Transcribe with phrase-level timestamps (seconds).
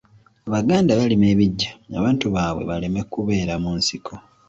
[0.47, 1.69] Abaganda balima ebiggya
[1.99, 4.13] abantu baabwe baleme kubeera mu nsiko.